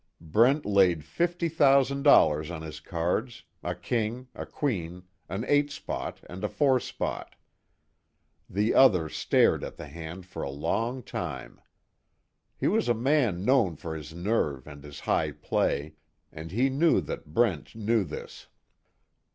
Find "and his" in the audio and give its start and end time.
14.65-15.01